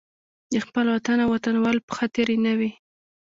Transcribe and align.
د 0.51 0.53
خپل 0.65 0.85
وطن 0.95 1.17
او 1.23 1.29
وطنوالو 1.35 1.85
په 1.87 1.93
خاطر 1.97 2.25
یې 2.33 2.37
نه 2.45 2.53
وي. 2.59 2.71